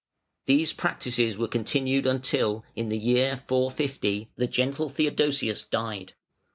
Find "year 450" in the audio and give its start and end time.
2.97-4.29